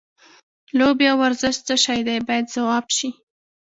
[0.77, 3.09] لوبې او ورزش څه شی دی باید ځواب شي.